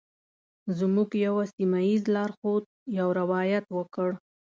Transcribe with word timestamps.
زموږ 0.77 1.09
یوه 1.25 1.43
سیمه 1.55 1.79
ایز 1.87 2.03
لارښود 2.13 2.63
یو 2.99 3.07
روایت 3.19 3.65
وکړ. 3.77 4.09